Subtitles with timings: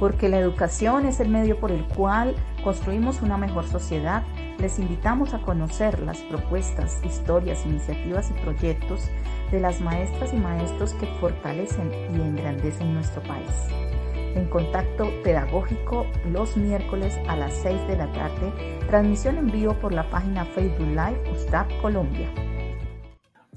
[0.00, 4.22] Porque la educación es el medio por el cual construimos una mejor sociedad,
[4.58, 9.10] les invitamos a conocer las propuestas, historias, iniciativas y proyectos
[9.50, 13.68] de las maestras y maestros que fortalecen y engrandecen nuestro país.
[14.34, 18.52] En contacto pedagógico los miércoles a las 6 de la tarde,
[18.88, 22.28] transmisión en vivo por la página Facebook Live USTAP Colombia.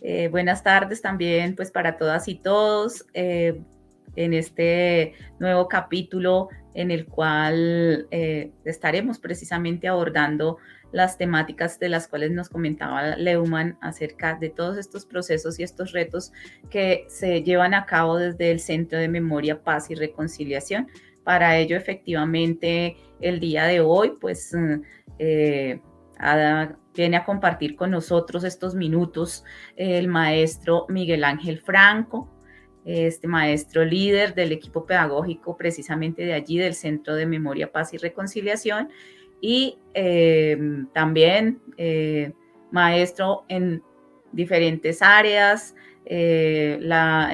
[0.02, 3.62] Eh, buenas tardes también pues para todas y todos eh,
[4.16, 10.58] en este nuevo capítulo en el cual eh, estaremos precisamente abordando
[10.92, 15.92] las temáticas de las cuales nos comentaba Leumann acerca de todos estos procesos y estos
[15.92, 16.32] retos
[16.70, 20.88] que se llevan a cabo desde el Centro de Memoria, Paz y Reconciliación.
[21.24, 24.56] Para ello, efectivamente, el día de hoy, pues,
[25.18, 29.44] viene a compartir con nosotros estos minutos
[29.76, 32.30] el maestro Miguel Ángel Franco,
[32.84, 37.98] este maestro líder del equipo pedagógico precisamente de allí, del Centro de Memoria, Paz y
[37.98, 38.90] Reconciliación,
[39.42, 40.58] y eh,
[40.94, 42.32] también eh,
[42.70, 43.84] maestro en
[44.32, 45.76] diferentes áreas
[46.06, 46.80] eh,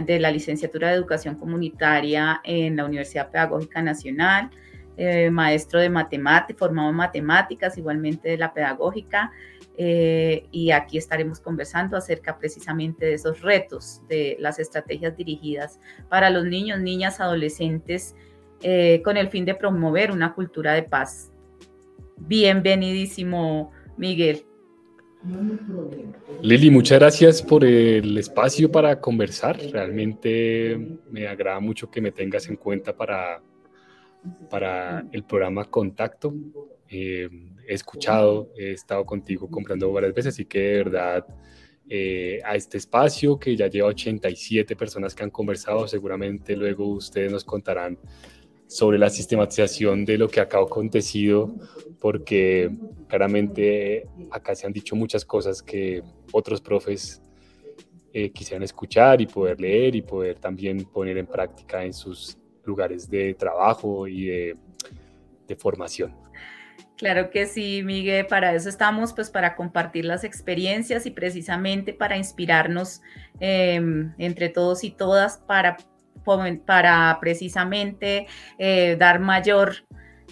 [0.06, 4.50] de la licenciatura de Educación Comunitaria en la Universidad Pedagógica Nacional,
[5.32, 9.32] maestro de matemáticas, formado en matemáticas, igualmente de la pedagógica,
[9.78, 15.80] y aquí estaremos conversando acerca precisamente de esos retos, de las estrategias dirigidas
[16.10, 18.16] para los niños, niñas, adolescentes,
[19.04, 21.30] con el fin de promover una cultura de paz.
[22.18, 24.44] Bienvenidísimo, Miguel.
[26.42, 29.60] Lili, muchas gracias por el espacio para conversar.
[29.72, 30.78] Realmente
[31.10, 33.42] me agrada mucho que me tengas en cuenta para,
[34.50, 36.34] para el programa Contacto.
[36.90, 37.30] Eh,
[37.68, 41.26] he escuchado, he estado contigo comprando varias veces, así que de verdad
[41.90, 47.32] eh, a este espacio que ya lleva 87 personas que han conversado, seguramente luego ustedes
[47.32, 47.98] nos contarán
[48.68, 51.56] sobre la sistematización de lo que acá ha acontecido,
[52.00, 52.70] porque
[53.08, 57.22] claramente acá se han dicho muchas cosas que otros profes
[58.14, 63.10] eh, quisieran escuchar y poder leer y poder también poner en práctica en sus lugares
[63.10, 66.28] de trabajo y de formación.
[66.98, 72.18] Claro que sí, Miguel, para eso estamos, pues para compartir las experiencias y precisamente para
[72.18, 73.02] inspirarnos
[73.40, 75.78] em, entre todos y todas para,
[76.66, 78.26] para precisamente
[78.58, 79.76] eh, dar mayor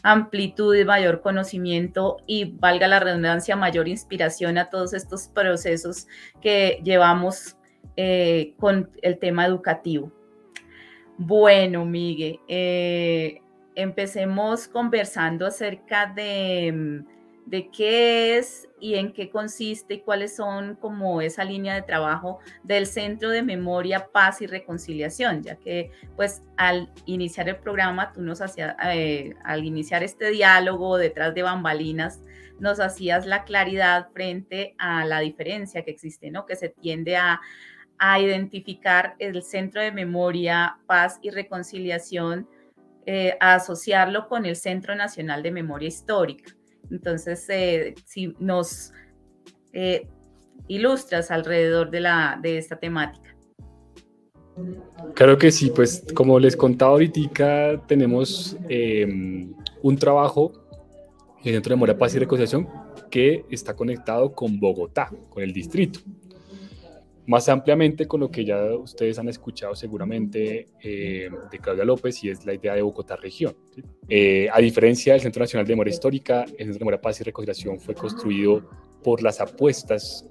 [0.06, 6.08] amplitud y mayor conocimiento y, valga la redundancia, mayor inspiración a todos estos procesos
[6.42, 7.58] que llevamos
[7.98, 10.12] eh, con el tema educativo.
[11.18, 13.42] Bueno, Miguel, eh,
[13.74, 17.00] empecemos conversando acerca mm,
[17.46, 22.40] de, qué es y en qué consiste y cuáles son como esa línea de trabajo
[22.64, 28.22] del Centro de Memoria, Paz y Reconciliación, ya que pues al iniciar el programa, tú
[28.22, 32.22] nos hacías, eh, al iniciar este diálogo detrás de bambalinas,
[32.60, 36.46] nos hacías la claridad frente a la diferencia que existe, ¿no?
[36.46, 37.42] Que se tiende a,
[37.98, 42.48] a identificar el Centro de Memoria, Paz y Reconciliación
[43.08, 46.56] eh, a asociarlo con el Centro Nacional de Memoria Histórica.
[46.92, 48.92] Entonces, eh, si nos
[49.74, 50.08] eh,
[50.68, 53.36] ilustras alrededor de, la, de esta temática.
[55.14, 60.54] Claro que sí, pues como les contaba ahorita, tenemos em, un trabajo
[61.42, 62.68] en el Centro de Memoria, Paz y Reconciliación
[63.12, 66.00] que está conectado con Bogotá, con el distrito.
[67.28, 72.30] Más ampliamente con lo que ya ustedes han escuchado seguramente eh, de Claudia López y
[72.30, 73.56] es la idea de Bogotá región.
[74.08, 77.24] Eh, a diferencia del Centro Nacional de Memoria Histórica, el Centro de Memoria, Paz y
[77.24, 78.70] Reconciliación fue construido
[79.04, 80.28] por las apuestas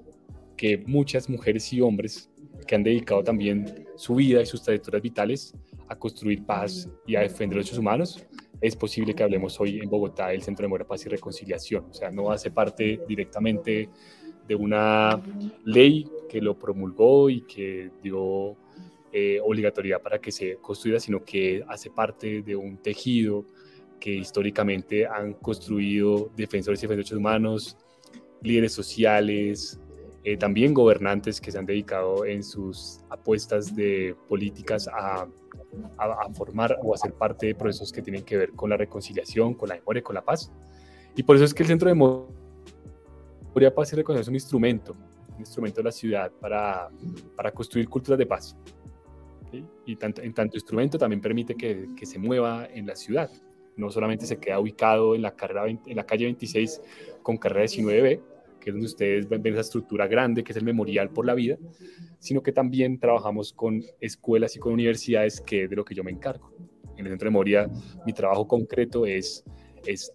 [0.55, 2.29] que muchas mujeres y hombres
[2.65, 5.53] que han dedicado también su vida y sus trayectorias vitales
[5.87, 8.25] a construir paz y a defender los derechos humanos,
[8.61, 11.85] es posible que hablemos hoy en Bogotá del Centro de Memoria, Paz y Reconciliación.
[11.89, 13.89] O sea, no hace parte directamente
[14.47, 15.21] de una
[15.63, 18.55] ley que lo promulgó y que dio
[19.11, 23.45] eh, obligatoriedad para que se construya, sino que hace parte de un tejido
[23.99, 27.77] que históricamente han construido defensores y defensores humanos,
[28.41, 29.79] líderes sociales,
[30.23, 35.27] eh, también gobernantes que se han dedicado en sus apuestas de políticas a,
[35.97, 39.53] a, formar o a ser parte de procesos que tienen que ver con la reconciliación,
[39.53, 40.51] con la memoria, con la paz.
[41.15, 41.95] Y por eso es que el Centro de
[43.73, 44.95] Paz y Reconciliación es un instrumento,
[45.33, 46.89] un instrumento de la ciudad para,
[47.35, 48.57] para construir culturas de paz.
[49.85, 53.29] Y tanto, en tanto instrumento también permite que, que, se mueva en la ciudad.
[53.77, 56.81] No solamente se queda ubicado en la, carrera, en la calle 26
[57.23, 58.21] con carrera 19B,
[58.59, 61.57] que es donde ustedes ven esa estructura grande, que es el Memorial por la Vida,
[62.19, 66.03] sino que también trabajamos con escuelas y con universidades, que es de lo que yo
[66.03, 66.51] me encargo.
[66.97, 67.69] En el Centro de Memoria,
[68.05, 69.45] mi trabajo concreto es,
[69.85, 70.11] es,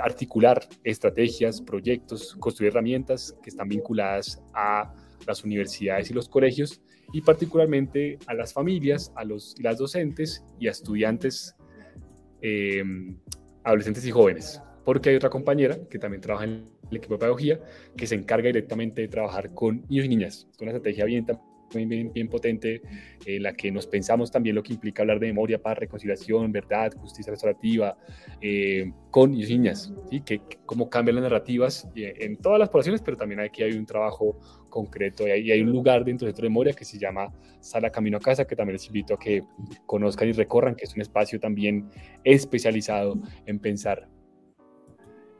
[0.00, 4.94] articular estrategias, proyectos, construir herramientas que están vinculadas a
[5.26, 6.82] las universidades y los colegios,
[7.12, 11.54] y particularmente a las familias, a los, las docentes y a estudiantes,
[12.40, 12.82] eh,
[13.64, 14.60] adolescentes y jóvenes.
[14.84, 17.60] Porque hay otra compañera que también trabaja en el equipo de pedagogía,
[17.96, 20.48] que se encarga directamente de trabajar con niños y niñas.
[20.52, 21.26] Es una estrategia bien,
[21.72, 22.82] bien, bien potente,
[23.26, 26.92] en la que nos pensamos también lo que implica hablar de memoria, paz, reconciliación, verdad,
[26.96, 27.96] justicia restaurativa,
[28.40, 30.20] eh, con y niñas, ¿sí?
[30.20, 33.86] que, cómo cambian las narrativas eh, en todas las poblaciones, pero también aquí hay un
[33.86, 34.38] trabajo
[34.68, 37.90] concreto y hay, hay, un lugar dentro del centro de memoria que se llama Sala
[37.90, 39.42] Camino a Casa, que también les invito a que
[39.86, 41.90] conozcan y recorran, que es un espacio también
[42.24, 44.08] especializado en pensar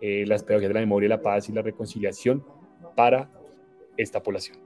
[0.04, 2.44] eh, las pedagogías de la memoria, la paz y la reconciliación
[2.96, 3.30] para
[3.96, 4.58] esta población.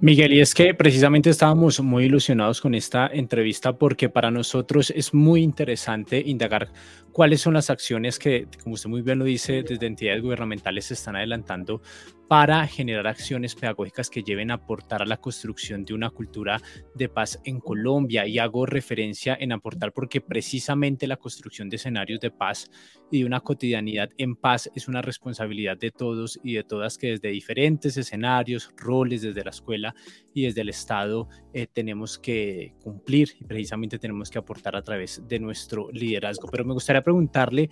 [0.00, 5.12] Miguel, y es que precisamente estábamos muy ilusionados con esta entrevista porque para nosotros es
[5.12, 6.70] muy interesante indagar
[7.12, 10.94] cuáles son las acciones que, como usted muy bien lo dice, desde entidades gubernamentales se
[10.94, 11.82] están adelantando
[12.28, 16.60] para generar acciones pedagógicas que lleven a aportar a la construcción de una cultura
[16.94, 18.26] de paz en Colombia.
[18.26, 22.70] Y hago referencia en aportar porque precisamente la construcción de escenarios de paz
[23.10, 27.08] y de una cotidianidad en paz es una responsabilidad de todos y de todas que
[27.08, 29.94] desde diferentes escenarios, roles, desde la escuela
[30.34, 35.22] y desde el Estado eh, tenemos que cumplir y precisamente tenemos que aportar a través
[35.28, 36.48] de nuestro liderazgo.
[36.50, 37.70] Pero me gustaría preguntarle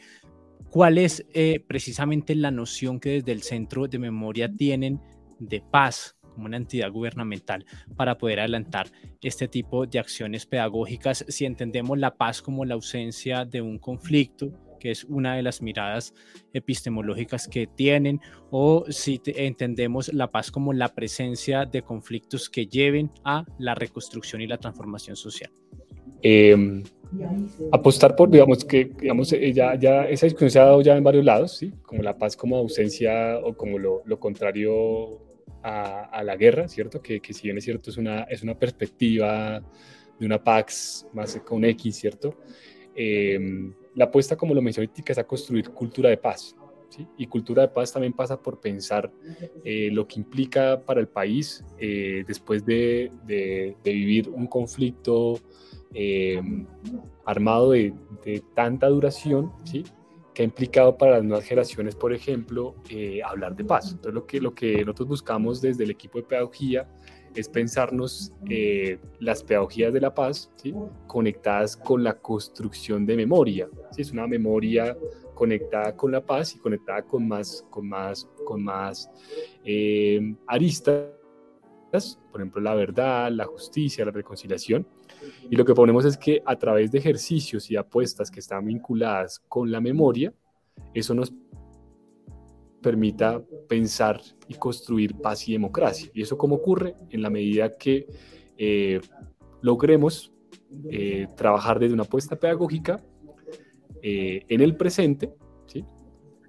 [0.70, 5.00] ¿Cuál es eh, precisamente la noción que desde el Centro de Memoria tienen
[5.38, 7.64] de paz como una entidad gubernamental
[7.96, 8.90] para poder adelantar
[9.22, 14.52] este tipo de acciones pedagógicas si entendemos la paz como la ausencia de un conflicto?
[14.86, 16.14] Que es una de las miradas
[16.52, 23.10] epistemológicas que tienen, o si entendemos la paz como la presencia de conflictos que lleven
[23.24, 25.50] a la reconstrucción y la transformación social.
[26.22, 26.84] Eh,
[27.72, 31.02] apostar por, digamos, que digamos, eh, ya, ya esa discusión se ha dado ya en
[31.02, 31.72] varios lados, ¿sí?
[31.82, 35.20] como la paz como ausencia o como lo, lo contrario
[35.64, 37.02] a, la guerra, ¿cierto?
[37.02, 39.60] Que, que, si bien es cierto, es una, es una perspectiva
[40.16, 42.36] de una Pax más con X, ¿cierto?
[42.94, 43.36] Eh,
[43.96, 46.54] la apuesta, como lo mencioné, es a construir cultura de paz.
[46.90, 47.06] ¿sí?
[47.16, 49.10] Y cultura de paz también pasa por pensar
[49.64, 55.40] eh, lo que implica para el país eh, después de, de, de, vivir un conflicto
[55.94, 56.40] eh,
[57.24, 57.94] armado de,
[58.54, 59.82] tanta duración, ¿sí?
[60.34, 63.92] que ha implicado para las nuevas generaciones, por ejemplo, eh, hablar de paz.
[63.92, 66.86] Entonces, lo que, lo que nosotros buscamos desde el equipo de pedagogía
[67.36, 70.50] es pensarnos eh, las pedagogías de la paz
[71.06, 73.68] conectadas con la construcción de memoria.
[73.92, 74.02] ¿sí?
[74.02, 74.96] Es una memoria
[75.34, 79.10] conectada con la paz y conectada con más, con más, con más
[80.46, 81.16] aristas,
[82.30, 84.86] por ejemplo, la verdad, la justicia, la reconciliación.
[85.50, 89.40] Y lo que ponemos es que a través de ejercicios y apuestas que están vinculadas
[89.48, 90.32] con la memoria,
[90.94, 91.32] eso nos
[92.86, 96.08] permita pensar y construir paz y democracia.
[96.14, 96.94] ¿Y eso cómo ocurre?
[97.10, 98.06] En la medida que
[98.56, 99.00] eh,
[99.60, 100.32] logremos
[100.88, 103.00] eh, trabajar desde una apuesta pedagógica
[104.02, 105.34] eh, en el presente,
[105.66, 105.84] ¿sí?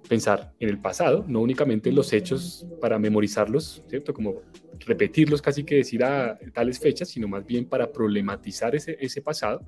[0.08, 4.14] pensar en el pasado, no únicamente en los hechos para memorizarlos, ¿cierto?
[4.14, 4.42] Como
[4.86, 9.60] repetirlos casi que decir a tales fechas, sino más bien para problematizar ese, ese pasado,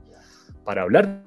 [0.64, 1.26] para hablar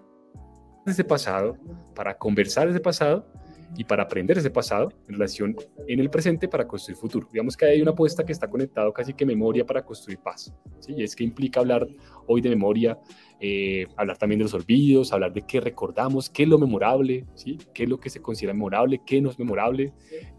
[0.86, 1.58] de ese pasado,
[1.94, 3.28] para conversar de ese pasado
[3.76, 5.56] y para aprender ese pasado en relación
[5.88, 7.28] en el presente para construir futuro.
[7.32, 10.54] Digamos que hay una apuesta que está conectado casi que memoria para construir paz.
[10.80, 10.94] ¿sí?
[10.98, 11.88] Y es que implica hablar
[12.28, 13.00] hoy de memoria,
[13.40, 17.58] eh, hablar también de los olvidos, hablar de qué recordamos, qué es lo memorable, ¿sí?
[17.74, 19.94] qué es lo que se considera memorable, qué no es memorable,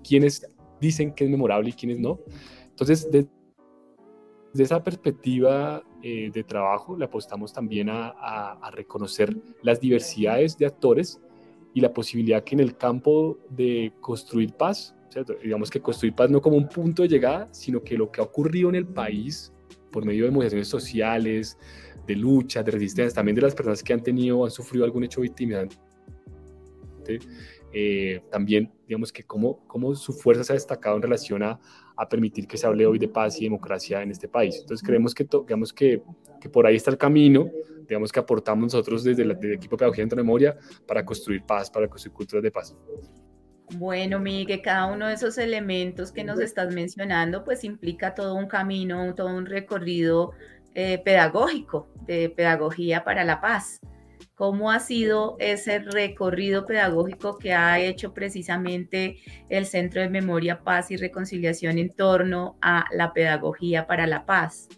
[0.07, 0.47] quiénes
[0.81, 2.21] dicen que es memorable y quiénes no.
[2.69, 3.29] Entonces, desde
[4.55, 11.21] esa perspectiva eh, de trabajo, le apostamos también a, a reconocer las diversidades de actores
[11.75, 14.95] y la posibilidad que en el campo de construir paz,
[15.43, 18.25] digamos que construir paz no como un punto de llegada, sino que lo que ha
[18.25, 19.52] ocurrido en el país
[19.90, 21.59] por medio de movilizaciones sociales,
[22.07, 25.21] de lucha, de resistencia, también de las personas que han tenido, han sufrido algún hecho
[25.21, 25.76] victimizante,
[27.73, 31.61] eh, también, digamos que cómo, cómo su fuerza se ha destacado en relación a,
[31.97, 34.59] a, permitir que se hable hoy de paz y democracia en este país.
[34.61, 36.00] Entonces creemos que, digamos que,
[36.44, 37.50] que por ahí está el camino,
[37.88, 40.54] digamos que aportamos nosotros desde, el equipo pedagogía de memoria
[40.86, 42.76] para construir paz, para construir culturas de paz.
[43.76, 48.46] Bueno, Miguel, cada uno de esos elementos que nos estás mencionando, pues implica todo un
[48.46, 50.32] camino, todo un recorrido
[50.74, 53.80] eh, pedagógico, de pedagogía para la paz.
[54.34, 59.16] ¿Cómo ha sido ese recorrido pedagógico que ha hecho precisamente
[59.48, 64.68] el Centro de Memoria, Paz y Reconciliación en torno a la pedagogía para la paz?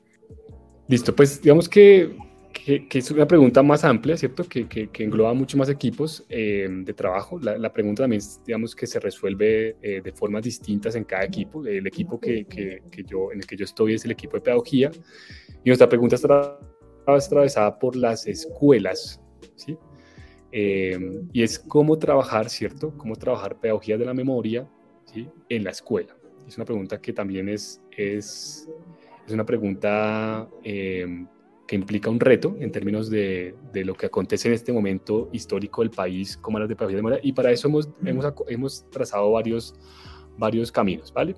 [0.88, 2.16] Listo, pues digamos que
[2.64, 4.44] que, es una pregunta más amplia, ¿cierto?
[4.44, 7.38] Que, que, engloba mucho más equipos eh, de trabajo.
[7.38, 11.64] La, pregunta también, digamos, que se resuelve eh, de formas distintas en cada equipo.
[11.66, 12.46] El equipo que,
[13.06, 14.90] yo, en el que yo estoy es el equipo de pedagogía.
[15.64, 16.58] Y nuestra pregunta está
[17.06, 19.20] atravesada por las escuelas,
[19.54, 19.76] ¿sí?
[20.50, 20.98] Eh,
[21.32, 22.96] y es cómo trabajar, ¿cierto?
[22.96, 24.68] Cómo trabajar pedagogía de la memoria,
[25.04, 25.28] ¿sí?
[25.48, 26.16] En la escuela.
[26.48, 28.68] Es una pregunta que también es, es,
[29.26, 30.48] es una pregunta
[31.66, 35.82] que implica un reto en términos de, de, lo que acontece en este momento histórico
[35.82, 39.32] del país como las de pedagogía de memoria y para eso hemos, hemos, hemos trazado
[39.32, 39.74] varios,
[40.38, 41.34] varios caminos, ¿vale?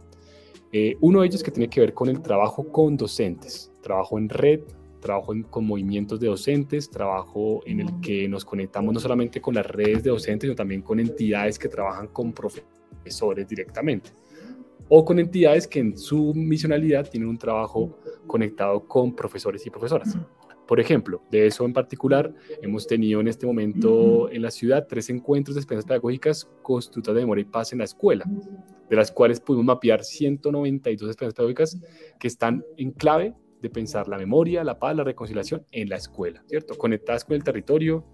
[0.71, 4.29] Eh, uno de ellos que tiene que ver con el trabajo con docentes, trabajo en
[4.29, 4.61] red,
[5.01, 9.67] trabajo con movimientos de docentes, trabajo en el que nos conectamos no solamente con las
[9.67, 14.11] redes de docentes, sino también con entidades que trabajan con profesores directamente
[14.89, 20.17] o con entidades que en su misionalidad tienen un trabajo conectado con profesores y profesoras.
[20.67, 25.09] Por ejemplo, de eso en particular, hemos tenido en este momento en la ciudad tres
[25.09, 28.27] encuentros de experiencias pedagógicas constructoras de memoria y paz en la escuela,
[28.91, 31.81] de las cuales pudimos mapear 192 experiencias pedagógicas
[32.21, 36.45] que están en clave de pensar la memoria, la paz, la reconciliación en la escuela,
[36.47, 36.77] ¿cierto?
[36.77, 38.05] Conectadas con el territorio,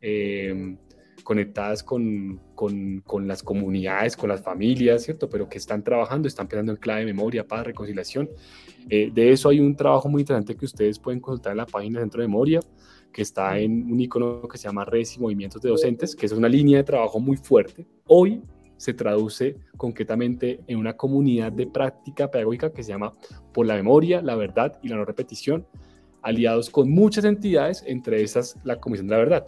[0.00, 0.76] eh,
[1.24, 5.28] conectadas con, con, con, las comunidades, con las familias, ¿cierto?
[5.28, 8.30] Pero que están trabajando, están pensando en clave de memoria, paz, reconciliación.
[8.88, 12.00] Eh, de eso hay un trabajo muy interesante que ustedes pueden consultar en la página
[12.00, 12.60] Centro de Memoria,
[13.12, 16.32] que está en un icono que se llama Redes y Movimientos de Docentes, que es
[16.32, 17.86] una línea de trabajo muy fuerte.
[18.06, 18.42] Hoy
[18.76, 23.12] se traduce concretamente en una comunidad de práctica pedagógica que se llama
[23.52, 25.66] Por la Memoria, la Verdad y la No Repetición,
[26.22, 29.46] aliados con muchas entidades, entre esas la Comisión de la Verdad.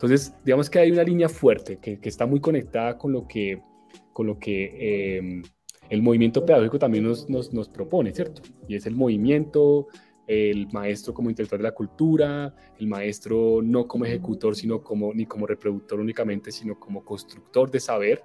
[0.00, 3.60] Entonces, digamos que hay una línea fuerte que, está muy conectada con lo que,
[4.14, 5.42] con lo que em,
[5.90, 8.40] el movimiento pedagógico también nos, nos, propone, ¿cierto?
[8.66, 9.88] Y es el movimiento,
[10.30, 15.26] el maestro como intelectual de la cultura, el maestro no como ejecutor, sino como, ni
[15.26, 18.22] como reproductor únicamente, sino como constructor de saber.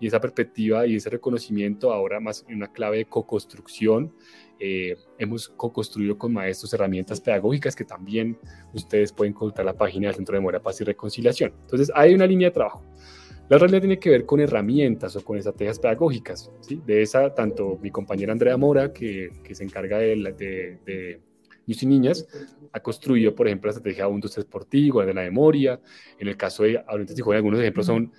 [0.00, 4.12] Y esa perspectiva y ese reconocimiento ahora más en una clave de co-construcción
[4.58, 8.36] eh, hemos co-construido con maestros herramientas pedagógicas que también
[8.72, 11.52] ustedes pueden consultar la página del Centro de Memoria, Paz y Reconciliación.
[11.60, 12.82] Entonces, hay una línea de trabajo.
[13.48, 16.50] La realidad tiene que ver con herramientas o con estrategias pedagógicas.
[16.62, 16.82] ¿sí?
[16.84, 21.20] De esa, tanto mi compañera Andrea Mora, que, que se encarga de, de, de
[21.66, 22.26] niños y niñas,
[22.72, 25.80] ha construido, por ejemplo, la estrategia 1, 2, 3 por ti, de la memoria.
[26.18, 28.12] En el caso de Ahorita y algunos ejemplos son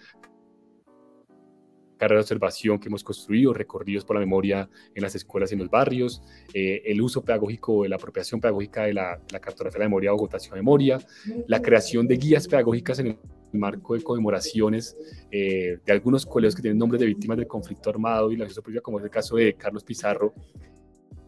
[1.97, 5.61] carrera de observación que hemos construido, recorridos por la memoria en las escuelas y en
[5.61, 6.21] los barrios,
[6.53, 10.49] eh, el uso pedagógico, la apropiación pedagógica de la, cartografía de la memoria, Bogotá de
[10.51, 10.99] memoria,
[11.47, 13.17] la creación de guías pedagógicas en el
[13.53, 14.97] marco de conmemoraciones
[15.31, 18.81] eh, de algunos colegios que tienen nombres de víctimas del conflicto armado y la política,
[18.81, 20.33] como es el caso de Carlos Pizarro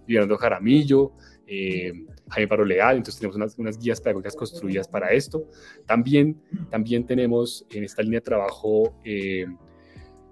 [0.06, 1.14] y Leonardo Jaramillo,
[1.48, 1.94] eh,
[2.30, 5.48] Jaime Paro Leal, entonces tenemos unas, unas, guías pedagógicas construidas para esto.
[5.86, 9.46] También, también tenemos en esta línea de trabajo eh,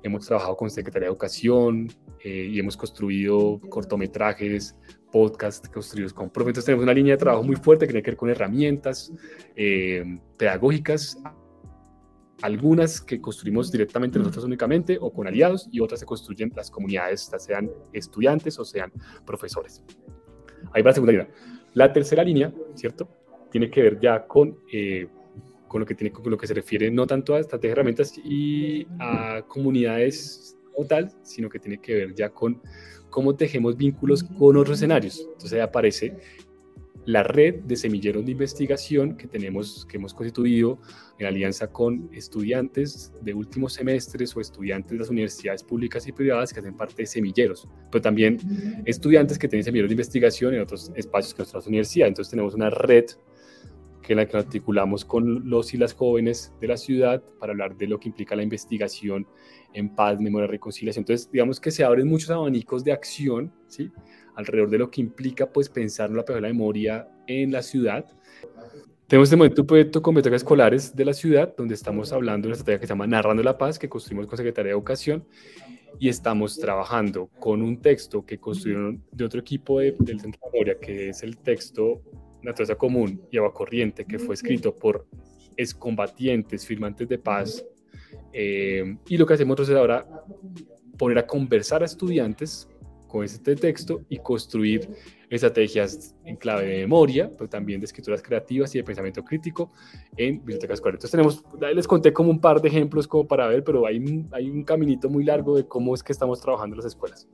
[0.06, 1.92] hemos trabajado con Secretaría de Educación
[2.24, 4.76] eh, y hemos construido cortometrajes,
[5.12, 6.50] podcasts construidos con profes.
[6.50, 9.12] Entonces tenemos una línea de trabajo muy fuerte que tiene que ver con herramientas
[9.56, 10.04] eh,
[10.38, 11.18] pedagógicas
[12.42, 17.32] algunas que construimos directamente nosotros únicamente o con aliados y otras se construyen las comunidades,
[17.40, 18.92] sean estudiantes o sean
[19.26, 19.82] profesores.
[20.76, 21.30] Ahí va la segunda línea.
[21.74, 23.08] La tercera línea, ¿cierto?
[23.50, 25.08] Tiene que ver ya con, eh,
[25.70, 28.86] con, lo que tiene, con lo que se refiere no tanto a estrategias, herramientas y
[29.00, 32.62] a comunidades como tal, sino que tiene que ver ya con
[33.10, 35.26] cómo tejemos vínculos con otros escenarios.
[35.32, 36.18] Entonces aparece
[37.06, 40.80] la red de semilleros de investigación que tenemos, que hemos constituido
[41.20, 46.52] en alianza con estudiantes de últimos semestres o estudiantes de las universidades públicas y privadas
[46.52, 48.40] que hacen parte de semilleros, pero también
[48.86, 52.12] estudiantes que tienen semilleros de investigación en otros espacios que nuestras universidades.
[52.12, 53.06] Entonces tenemos una red
[54.06, 57.88] que la que articulamos con los y las jóvenes de la ciudad para hablar de
[57.88, 59.28] lo que implica la investigación
[59.74, 61.02] en paz, memoria, reconciliación.
[61.02, 63.92] Entonces, digamos que se abren muchos abanicos de acción, ¿sí?
[64.36, 68.06] Alrededor de lo que implica pues pensar en la de la memoria en la ciudad.
[69.08, 72.50] Tenemos este momento un proyecto con bibliotecas escolares de la ciudad, donde estamos hablando de
[72.50, 75.26] una estrategia que se llama Narrando la Paz, que construimos con Secretaría de Educación,
[76.00, 80.78] y estamos trabajando con un texto que construyeron de otro equipo del Centro de Memoria,
[80.80, 82.02] que es el texto
[82.42, 85.08] Naturaleza Común y Agua Corriente, que fue escrito por
[85.56, 87.64] excombatientes, firmantes de paz.
[88.34, 90.06] Eh, y lo que hacemos nosotros es ahora
[90.98, 92.68] poner a conversar a estudiantes
[93.16, 94.90] con este texto y construir
[95.30, 99.72] estrategias en clave de memoria, pero también de escrituras creativas y de pensamiento crítico
[100.18, 100.98] en bibliotecas escolares.
[101.06, 104.04] Entonces tenemos, les conté como un par de ejemplos como para ver, pero hay
[104.34, 107.26] hay un caminito muy largo de cómo es que estamos trabajando en las escuelas.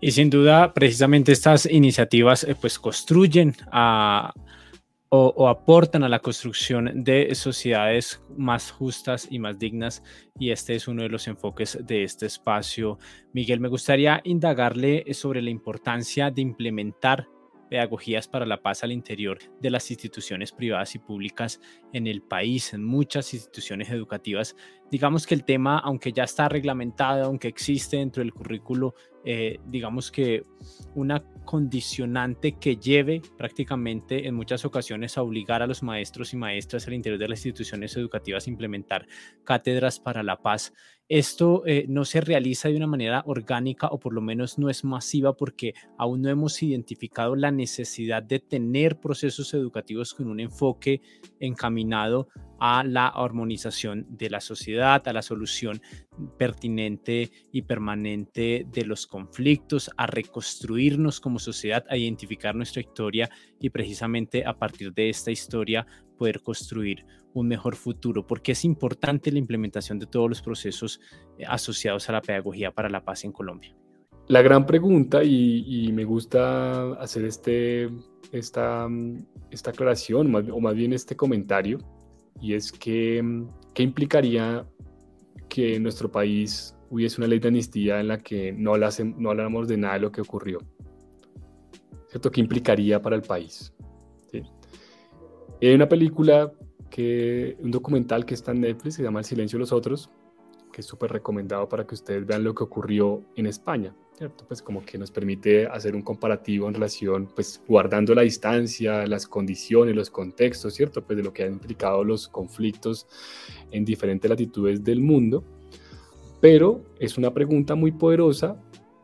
[0.00, 4.32] Y sin duda, precisamente estas iniciativas eh, pues construyen a,
[5.14, 10.02] o, aportan a la construcción de sociedades más justas y más dignas
[10.38, 12.98] y este es uno de los enfoques de este espacio.
[13.34, 17.28] Miguel, me gustaría indagarle sobre la importancia de implementar
[17.68, 21.60] pedagogías para la paz al interior de las instituciones privadas y públicas
[21.92, 24.56] en el país, en muchas instituciones educativas.
[24.92, 28.94] Digamos que el tema, aunque ya está reglamentado, aunque existe dentro del currículo,
[29.24, 30.42] eh, digamos que
[30.94, 36.86] una condicionante que lleve prácticamente en muchas ocasiones a obligar a los maestros y maestras
[36.86, 39.06] al interior de las instituciones educativas a implementar
[39.44, 40.74] cátedras para la paz.
[41.08, 44.84] Esto eh, no se realiza de una manera orgánica o por lo menos no es
[44.84, 51.00] masiva porque aún no hemos identificado la necesidad de tener procesos educativos con un enfoque
[51.40, 52.28] encaminado
[52.64, 55.82] a la armonización de la sociedad, a la solución
[56.38, 63.70] pertinente y permanente de los conflictos, a reconstruirnos como sociedad, a identificar nuestra historia y
[63.70, 65.84] precisamente a partir de esta historia
[66.16, 71.00] poder construir un mejor futuro, porque es importante la implementación de todos los procesos
[71.38, 73.74] eh, asociados a la pedagogía para la paz en Colombia.
[74.28, 77.90] La gran pregunta, y, me gusta hacer este,
[78.30, 78.86] esta,
[79.50, 81.80] esta aclaración, o más bien este comentario,
[82.40, 84.66] y es que, ¿qué implicaría
[85.48, 89.68] que en nuestro país hubiese una ley de amnistía en la que no, no habláramos
[89.68, 90.58] de nada de lo que ocurrió?
[92.08, 92.30] ¿Cierto?
[92.30, 93.72] ¿Qué implicaría para el país?
[95.60, 96.52] Hay una película,
[96.90, 100.10] que, un documental que está en Netflix, se llama El silencio de los otros,
[100.72, 103.94] que es súper recomendado para que ustedes vean lo que ocurrió en España.
[104.46, 109.26] Pues como que nos permite hacer un comparativo en relación, pues guardando la distancia, las
[109.26, 111.02] condiciones, los contextos, ¿cierto?
[111.02, 113.06] Pues de lo que han implicado los conflictos
[113.72, 115.42] en diferentes latitudes del mundo.
[116.40, 118.56] Pero es una pregunta muy poderosa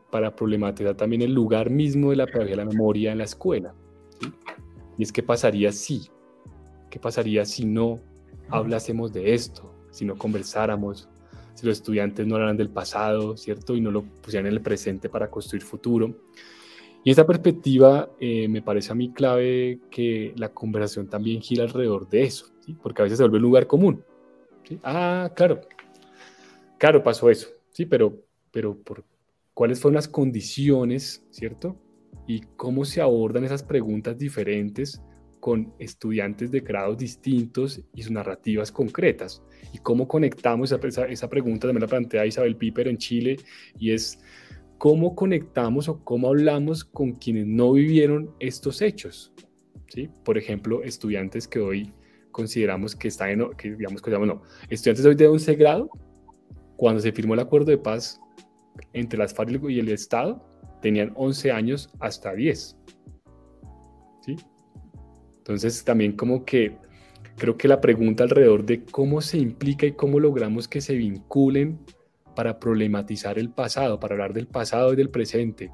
[0.09, 3.73] para problematizar también el lugar mismo de la pedagogía de la memoria en la escuela.
[4.97, 6.09] Y es qué pasaría si,
[6.89, 7.99] qué pasaría si no
[8.49, 11.07] hablásemos de esto, si no conversáramos,
[11.59, 13.75] si los estudiantes no hablaran del pasado, ¿cierto?
[13.75, 16.15] Y no lo pusieran en el presente para construir futuro.
[17.03, 22.09] Y esta perspectiva eh, me parece a mí clave que la conversación también gira alrededor
[22.09, 22.77] de eso, ¿sí?
[22.81, 24.03] porque a veces se vuelve un lugar común.
[24.67, 24.79] ¿sí?
[24.83, 25.61] Ah, claro,
[26.77, 29.03] claro, pasó eso, sí, pero, pero por,
[29.53, 31.77] ¿cuáles fueron las condiciones, ¿cierto?
[32.27, 35.01] Y cómo se abordan esas preguntas diferentes
[35.39, 39.41] con estudiantes de grados distintos y sus narrativas concretas.
[39.73, 40.71] ¿Y cómo conectamos?
[40.71, 43.37] Esa, esa pregunta también la plantea Isabel Piper en Chile
[43.77, 44.19] y es
[44.77, 49.33] cómo conectamos o cómo hablamos con quienes no vivieron estos hechos.
[49.87, 50.09] ¿sí?
[50.23, 51.93] Por ejemplo, estudiantes que hoy
[52.31, 55.89] consideramos que están en, que digamos que no, estudiantes hoy de 11 grado,
[56.77, 58.21] cuando se firmó el acuerdo de paz
[58.93, 60.41] entre las FARC y el Estado,
[60.81, 62.77] tenían 11 años hasta 10.
[64.21, 64.35] ¿sí?
[65.49, 66.77] Entonces también como que
[67.35, 71.79] creo que la pregunta alrededor de cómo se implica y cómo logramos que se vinculen
[72.35, 75.71] para problematizar el pasado, para hablar del pasado y del presente.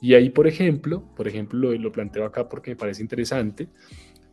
[0.00, 3.68] Y ahí, por ejemplo, por ejemplo, lo, lo, planteo acá porque me parece interesante,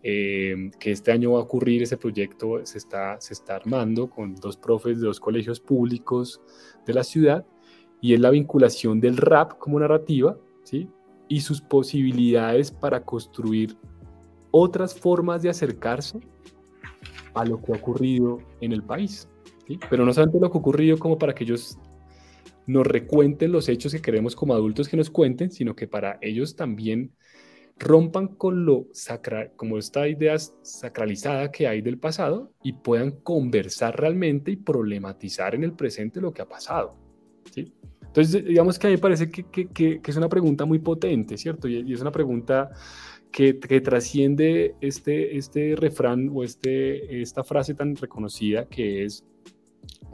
[0.01, 4.33] eh, que este año va a ocurrir ese proyecto, se está, se está armando con
[4.33, 6.41] dos profes de dos colegios públicos
[6.83, 7.45] de la ciudad,
[8.01, 10.89] y es la vinculación del rap como narrativa, ¿sí?
[11.27, 13.77] y sus posibilidades para construir
[14.51, 16.19] otras formas de acercarse
[17.33, 19.27] a lo que ha ocurrido en el país.
[19.67, 19.79] ¿sí?
[19.89, 21.77] Pero no solamente lo que ha ocurrido como para que ellos
[22.65, 26.55] nos recuenten los hechos que queremos como adultos que nos cuenten, sino que para ellos
[26.55, 27.13] también
[27.79, 33.99] rompan con lo sacra, como esta idea sacralizada que hay del pasado y puedan conversar
[33.99, 36.97] realmente y problematizar en el presente lo que ha pasado.
[37.51, 37.71] ¿sí?
[38.01, 41.37] Entonces, digamos que a mí me parece que, que, que, es una pregunta muy potente,
[41.37, 41.67] ¿cierto?
[41.67, 42.71] Y, es una pregunta
[43.31, 49.23] que, trasciende este, este refrán o este, esta frase tan reconocida que es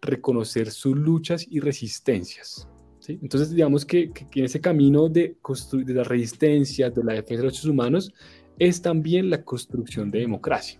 [0.00, 2.68] reconocer sus luchas y resistencias.
[3.00, 3.18] ¿sí?
[3.22, 5.36] Entonces, digamos que, que, en ese camino de,
[5.72, 8.12] de la resistencia, de la defensa de los derechos humanos,
[8.58, 10.78] es también la construcción de democracia.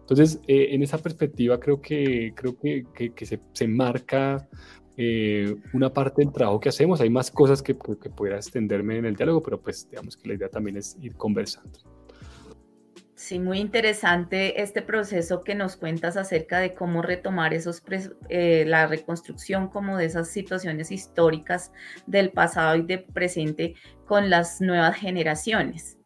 [0.00, 2.84] Entonces, eh, en esa perspectiva creo que, creo que,
[3.14, 4.48] que, se, se, marca
[4.96, 7.00] eh, una parte del trabajo que hacemos.
[7.00, 10.34] Hay más cosas que, que pueda extenderme en el diálogo, pero pues digamos que la
[10.34, 11.78] idea también es ir conversando.
[13.20, 17.82] Sí, muy interesante este proceso que nos cuentas acerca de cómo retomar esos
[18.30, 21.70] eh, la reconstrucción como de esas situaciones históricas
[22.06, 23.74] del pasado y del presente
[24.06, 25.98] con las nuevas generaciones.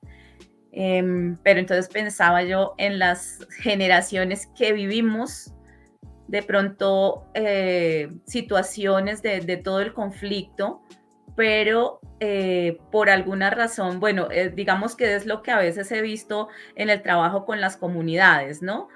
[0.73, 5.55] Em, pero entonces pensaba yo en las generaciones que vivimos
[6.27, 10.83] de pronto eh, situaciones de, todo el conflicto,
[11.37, 16.01] pero eh, por alguna razón, bueno, eh, digamos que es lo que a veces he
[16.01, 18.89] visto en el trabajo con las comunidades, ¿no?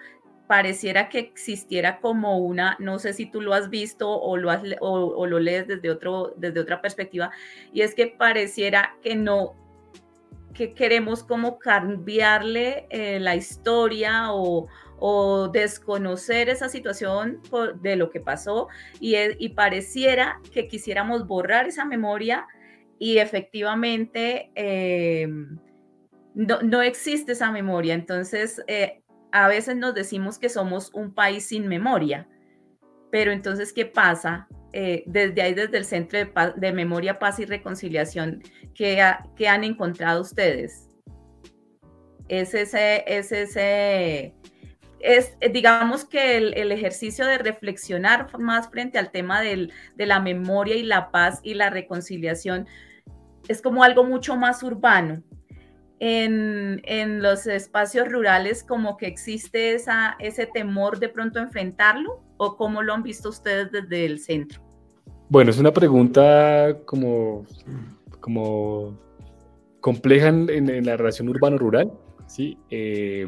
[0.46, 5.26] Pareciera que existiera como una, no sé si tú lo has visto o lo, o,
[5.26, 7.30] lo lees desde, otro, desde otra perspectiva,
[7.72, 9.54] y es que pareciera que no,
[10.54, 12.86] que queremos como cambiarle
[13.20, 17.40] la historia o, o desconocer esa situación
[17.80, 18.68] de lo que pasó
[19.00, 22.46] y, pareciera que quisiéramos borrar esa memoria
[22.98, 25.58] y efectivamente em,
[26.34, 27.94] no, existe esa memoria.
[27.94, 32.28] Entonces, eh, a veces nos decimos que somos un país sin memoria,
[33.10, 34.48] pero entonces, ¿qué pasa?
[34.72, 36.18] Eh, desde ahí, desde el Centro
[36.56, 38.42] de, Memoria, Paz y Reconciliación,
[38.74, 39.02] ¿qué,
[39.34, 40.88] que han encontrado ustedes?
[42.28, 44.34] Es ese, es ese
[45.00, 50.76] es, eh, digamos que el, ejercicio de reflexionar más frente al tema de la memoria
[50.76, 52.66] y la paz y la reconciliación
[53.48, 55.22] es como algo mucho más urbano.
[56.00, 62.82] En, los espacios rurales como que existe esa, ese temor de pronto enfrentarlo o cómo
[62.82, 64.62] lo han visto ustedes desde el centro?
[65.28, 67.44] Bueno, es una pregunta como,
[68.20, 68.96] como
[69.80, 71.92] compleja en, la relación urbano-rural,
[72.26, 72.56] ¿sí?
[72.70, 73.26] Eh,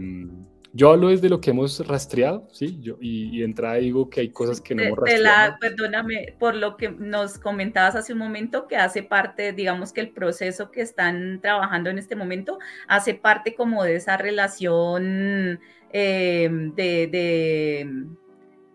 [0.73, 2.79] yo hablo desde lo que hemos rastreado, ¿sí?
[2.81, 5.57] Yo, y, de entrada digo que hay cosas que no hemos rastreado.
[5.61, 10.11] perdóname, por lo que nos comentabas hace un momento, que hace parte, digamos que el
[10.11, 15.59] proceso que están trabajando en este momento, hace parte como de esa relación
[15.93, 17.89] em, de,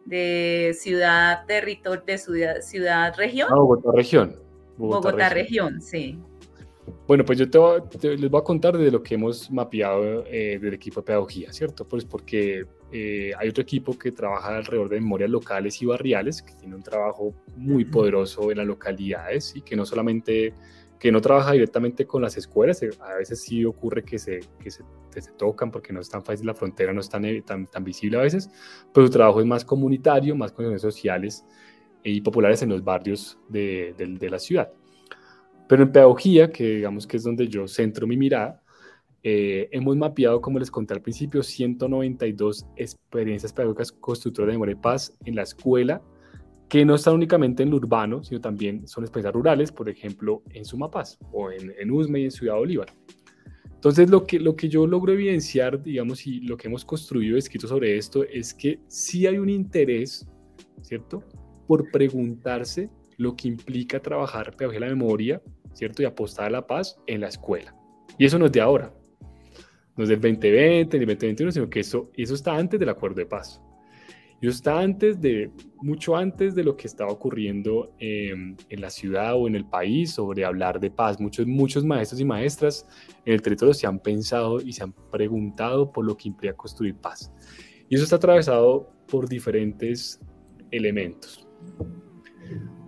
[0.06, 3.48] de, ciudad, territorio, de ciudad, ciudad región.
[3.52, 4.36] Ah, Bogotá, región.
[4.78, 5.82] Bogotá, región.
[5.82, 6.20] sí.
[7.08, 10.74] Bueno, pues yo te, les voy a contar de lo que hemos mapeado eh, del
[10.74, 11.88] equipo de pedagogía, ¿cierto?
[11.88, 16.54] Pues porque eh, hay otro equipo que trabaja alrededor de memorias locales y barriales, que
[16.54, 20.54] tiene un trabajo muy poderoso en las localidades y que no solamente,
[21.00, 24.70] que no trabaja directamente con las escuelas, eh, a veces sí ocurre que se, que
[24.70, 24.84] se,
[25.16, 28.18] se tocan porque no es tan fácil, la frontera no es tan, tan, tan visible
[28.18, 28.50] a veces,
[28.94, 31.46] pero su trabajo es más comunitario, más con sociales
[32.04, 34.72] y populares en los barrios de, de, de la ciudad.
[35.68, 38.62] Pero en pedagogía, que digamos que es donde yo centro mi mirada,
[39.24, 44.76] eh, hemos mapeado, como les conté al principio, 192 experiencias pedagógicas constructoras de memoria y
[44.76, 46.02] paz en la escuela,
[46.70, 50.66] que no están únicamente en lo urbano, sino también son experiencias rurales, por ejemplo, en
[50.66, 52.88] Sumapaz o en, en Usme y en Ciudad Bolívar.
[53.86, 57.68] Entonces, lo que, lo que yo logro evidenciar, digamos, y lo que hemos construido escrito
[57.68, 60.28] sobre esto, es que sí hay un interés,
[60.82, 61.24] ¿cierto?,
[61.68, 65.42] por preguntarse lo que implica trabajar pedagogía de la memoria,
[65.76, 66.02] ¿cierto?
[66.02, 67.76] Y apostar a la paz en la escuela.
[68.18, 68.92] Y eso no es de ahora,
[69.96, 73.26] no es del 2020 ni 2021, sino que eso, eso está antes del acuerdo de
[73.26, 73.62] paz.
[74.42, 75.50] Eso está antes de,
[75.82, 80.44] mucho antes de lo que estaba ocurriendo en la ciudad o en el país sobre
[80.44, 81.20] hablar de paz.
[81.20, 82.86] Muchos, muchos maestros y maestras
[83.26, 86.96] en el territorio se han pensado y se han preguntado por lo que implica construir
[86.96, 87.32] paz.
[87.88, 90.20] Y eso está atravesado por diferentes
[90.72, 91.48] elementos.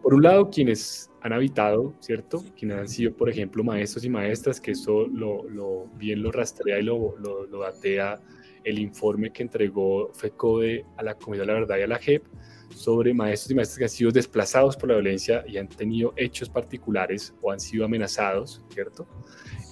[0.04, 2.44] Por un lado, quienes han habitado, ¿cierto?
[2.58, 6.84] Quienes han sido, por ejemplo, maestros y maestras, que eso lo, bien lo rastrea y
[6.84, 8.20] lo, lo, lo, datea
[8.64, 12.24] el informe que entregó FECODE a la Comunidad de la Verdad y a la JEP
[12.70, 16.50] sobre maestros y maestras que han sido desplazados por la violencia y han tenido hechos
[16.50, 19.08] particulares o han sido amenazados, ¿cierto?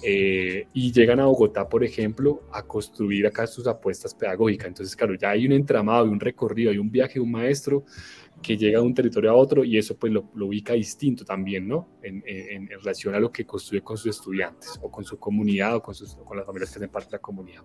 [0.02, 4.68] Eh, y llegan a Bogotá, por ejemplo, a construir acá sus apuestas pedagógicas.
[4.68, 7.84] Entonces, claro, ya hay un entramado, hay un recorrido, hay un viaje de un maestro
[8.42, 11.88] que llega de un territorio a otro y eso pues lo, ubica distinto también, ¿no?
[12.02, 15.82] En, en, relación a lo que construye con sus estudiantes o con su comunidad o
[15.82, 17.62] con, sus, con las familias que hacen parte de la comunidad.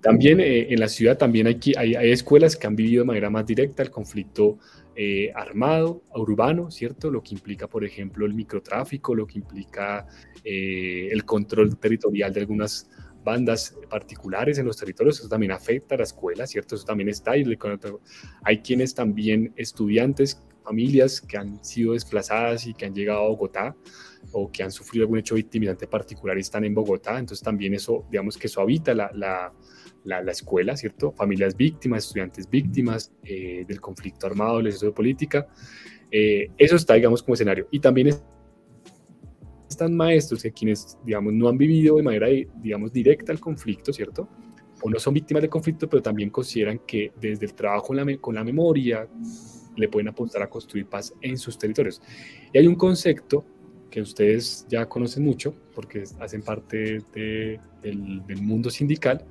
[0.00, 3.30] También eh, en la ciudad también hay, hay, hay, escuelas que han vivido de manera
[3.30, 4.58] más directa el conflicto
[4.94, 7.10] eh, armado, urbano, ¿cierto?
[7.10, 10.06] Lo que implica, por ejemplo, el microtráfico, lo que implica
[10.44, 12.90] eh, el control territorial de algunas
[13.24, 16.74] bandas particulares en los territorios, eso también afecta a la escuela, ¿cierto?
[16.74, 17.44] Eso también está ahí.
[18.42, 23.76] Hay quienes también, estudiantes, familias que han sido desplazadas y que han llegado a Bogotá
[24.30, 28.06] o que han sufrido algún hecho victimizante particular y están en Bogotá, entonces también eso,
[28.10, 29.52] digamos que eso habita la, la,
[30.04, 31.12] la, escuela, ¿cierto?
[31.12, 35.48] Familias víctimas, estudiantes víctimas eh, del conflicto armado, del exceso de política,
[36.10, 37.66] eh, eso está, digamos, como escenario.
[37.70, 38.08] Y también
[39.72, 42.28] están maestros que quienes, digamos, no han vivido de manera,
[42.60, 44.28] digamos, directa el conflicto, ¿cierto?
[44.82, 48.16] O no son víctimas del conflicto, pero también consideran que desde el trabajo con la,
[48.18, 49.08] con la memoria
[49.76, 52.00] le pueden apuntar a construir paz en sus territorios.
[52.52, 53.44] Y hay un concepto
[53.90, 59.24] que ustedes ya conocen mucho, porque hacen parte de, del, del, mundo sindical,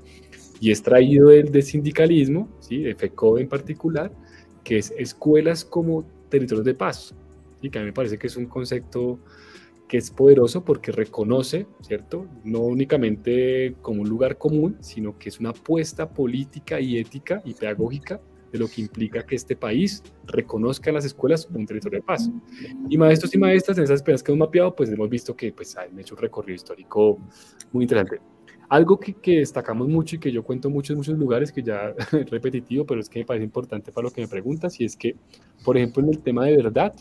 [0.60, 2.84] y es traído del, del sindicalismo, ¿sí?
[2.84, 4.12] de FECO en particular,
[4.63, 7.15] que es escuelas como territorios de paz,
[7.60, 9.19] y que a mí me parece que es un concepto
[9.91, 12.25] que es poderoso porque reconoce, ¿cierto?
[12.45, 17.54] No únicamente como un lugar común, sino que es una apuesta política y ética y
[17.54, 18.21] pedagógica
[18.54, 22.32] de lo que implica que este país reconozca en las escuelas un territorio de paz.
[22.89, 25.75] Y maestros y maestras en esas experiencias que hemos mapeado, pues hemos visto que pues,
[25.75, 27.19] han hecho un recorrido histórico
[27.73, 28.21] muy interesante.
[28.69, 31.93] Algo que, que, destacamos mucho y que yo cuento mucho en muchos lugares, que ya
[32.13, 34.95] es repetitivo, pero es que me parece importante para lo que me preguntas, y es
[34.95, 35.17] que,
[35.65, 36.93] por ejemplo, en el tema de verdad,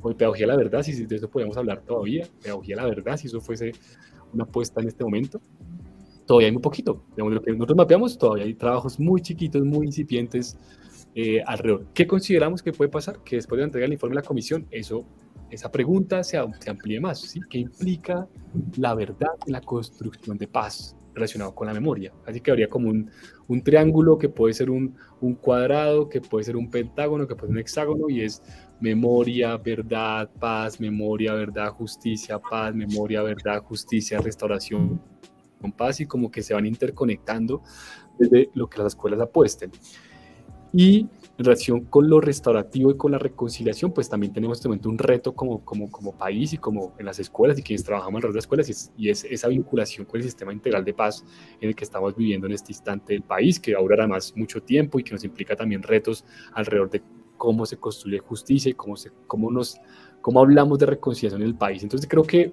[0.00, 3.16] o pedagogía de la verdad, si de eso podemos hablar todavía, pedagogía de la verdad,
[3.16, 3.72] si eso fuese
[4.32, 5.40] una apuesta en este momento,
[6.26, 7.04] todavía hay muy poquito.
[7.10, 10.56] Digamos, lo que nosotros mapeamos, todavía hay trabajos muy chiquitos, muy incipientes
[11.14, 11.86] eh, alrededor.
[11.94, 13.22] ¿Qué consideramos que puede pasar?
[13.22, 15.04] Que después de entregar el informe a la comisión, eso,
[15.50, 17.20] esa pregunta se, se amplíe más.
[17.20, 17.40] ¿sí?
[17.50, 18.26] ¿Qué implica
[18.76, 20.96] la verdad en la construcción de paz?
[21.14, 22.12] relacionado con la memoria.
[22.26, 23.10] Así que habría como un,
[23.48, 27.48] un triángulo que puede ser un, un, cuadrado, que puede ser un pentágono, que puede
[27.48, 28.42] ser un hexágono, y es
[28.82, 35.00] memoria, verdad, paz, memoria, verdad, justicia, paz, memoria, verdad, justicia, restauración,
[35.76, 37.62] paz, y como que se van interconectando
[38.18, 39.70] desde lo que las escuelas apuesten.
[40.72, 41.06] Y
[41.38, 44.88] en relación con lo restaurativo y con la reconciliación, pues también tenemos en este momento
[44.88, 48.32] un reto como, como, como país y como en las escuelas y quienes trabajamos alrededor
[48.32, 51.24] de las escuelas, y es, y es, esa vinculación con el sistema integral de paz
[51.60, 54.98] en el que estamos viviendo en este instante del país, que ahora más mucho tiempo
[54.98, 57.02] y que nos implica también retos alrededor de
[57.42, 59.76] cómo se construye justicia y cómo, se, cómo nos
[60.20, 61.82] cómo hablamos de reconciliación en el país.
[61.82, 62.52] Entonces creo que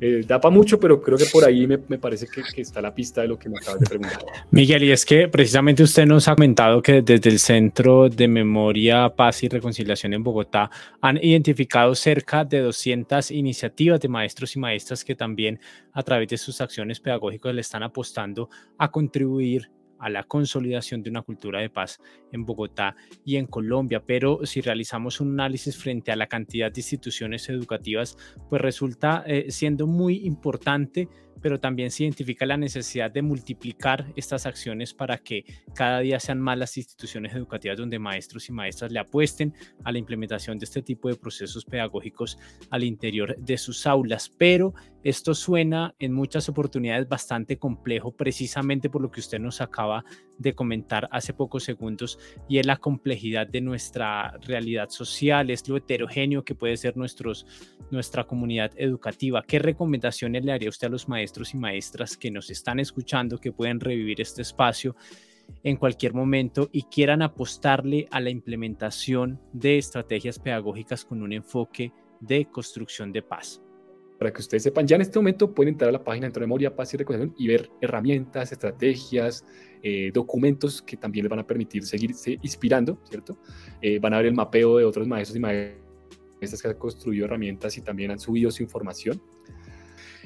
[0.00, 2.80] eh, da para mucho, pero creo que por ahí me, me parece que, que, está
[2.80, 4.22] la pista de lo que me acabas de preguntar.
[4.52, 9.08] Miguel, y es que precisamente usted nos ha comentado que desde el Centro de Memoria,
[9.16, 15.02] Paz y Reconciliación en Bogotá han identificado cerca de 200 iniciativas de maestros y maestras
[15.02, 15.58] que también
[15.92, 21.10] a través de sus acciones pedagógicas le están apostando a contribuir a la consolidación de
[21.10, 22.00] una cultura de paz
[22.32, 26.80] en Bogotá y en Colombia, pero si realizamos un análisis frente a la cantidad de
[26.80, 28.16] instituciones educativas,
[28.48, 31.08] pues resulta eh, siendo muy importante
[31.40, 36.40] pero también se identifica la necesidad de multiplicar estas acciones para que cada día sean
[36.40, 40.82] más las instituciones educativas donde maestros y maestras le apuesten a la implementación de este
[40.82, 42.38] tipo de procesos pedagógicos
[42.70, 44.28] al interior de sus aulas.
[44.28, 50.04] Pero esto suena en muchas oportunidades bastante complejo, precisamente por lo que usted nos acaba
[50.38, 55.76] de comentar hace pocos segundos, y es la complejidad de nuestra realidad social, es lo
[55.76, 57.46] heterogéneo que puede ser nuestros,
[57.90, 59.42] nuestra comunidad educativa.
[59.42, 63.52] ¿Qué recomendaciones le haría usted a los maestros y maestras que nos están escuchando, que
[63.52, 64.96] pueden revivir este espacio?
[65.64, 71.92] en cualquier momento y quieran apostarle a la implementación de estrategias pedagógicas con un enfoque
[72.20, 73.60] de construcción de paz
[74.20, 76.76] para que ustedes sepan, ya en este momento pueden entrar a la página de Memoria,
[76.76, 79.46] Paz y Reconciliación y ver herramientas, estrategias,
[79.82, 83.38] eh, documentos que también les van a permitir seguirse inspirando, ¿cierto?
[83.80, 87.78] Eh, van a ver el mapeo de otros maestros y maestras que han construido herramientas
[87.78, 89.22] y también han subido su información.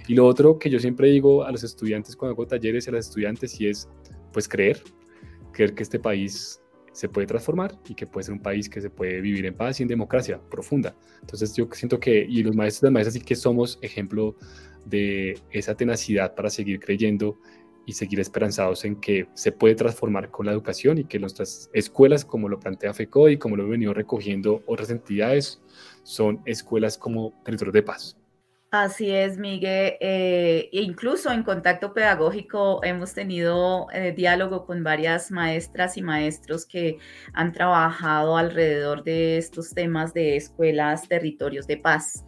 [0.06, 2.94] Y lo otro que yo siempre digo a los estudiantes cuando hago talleres y a
[2.94, 3.88] las estudiantes y es,
[4.32, 4.82] pues creer,
[5.52, 6.60] creer que este país
[6.92, 9.80] se puede transformar y que puede ser un país que se puede vivir en paz
[9.80, 10.94] y en democracia profunda.
[11.20, 14.36] Entonces yo siento que, y los maestros y las maestras sí que somos ejemplo
[14.84, 17.38] de esa tenacidad para seguir creyendo
[17.86, 22.24] y seguir esperanzados en que se puede transformar con la educación y que nuestras escuelas,
[22.24, 25.60] como lo plantea FECO y como lo he venido recogiendo otras entidades,
[26.02, 28.16] son escuelas como territorios de paz.
[28.76, 29.94] Así es, Miguel.
[30.00, 36.98] Eh, incluso en contacto pedagógico hemos tenido eh, diálogo con varias maestras y maestros que
[37.34, 42.26] han trabajado alrededor de estos temas de escuelas, territorios de paz.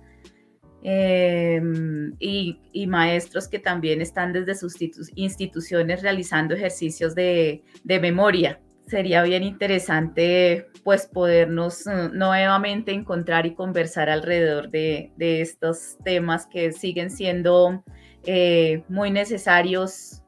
[0.84, 4.76] Em, y, maestros que también están desde sus
[5.16, 14.08] instituciones realizando ejercicios de memoria sería bien interesante pues podernos eh, nuevamente encontrar y conversar
[14.08, 17.82] alrededor de, estos temas que siguen siendo
[18.24, 20.22] eh, muy necesarios